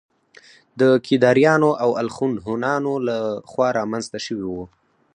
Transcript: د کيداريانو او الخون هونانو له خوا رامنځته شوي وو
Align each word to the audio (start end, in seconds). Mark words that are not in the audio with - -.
د 0.79 0.81
کيداريانو 1.05 1.69
او 1.83 1.89
الخون 2.01 2.33
هونانو 2.45 2.93
له 3.07 3.17
خوا 3.49 3.67
رامنځته 3.79 4.17
شوي 4.25 4.45
وو 4.49 4.65